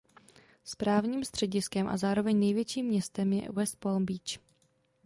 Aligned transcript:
Správním 0.63 1.23
střediskem 1.23 1.87
a 1.87 1.97
zároveň 1.97 2.39
největším 2.39 2.85
městem 2.85 3.33
je 3.33 3.51
West 3.51 3.75
Palm 3.75 4.05
Beach. 4.05 4.39